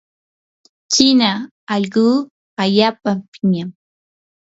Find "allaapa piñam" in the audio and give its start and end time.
2.61-3.69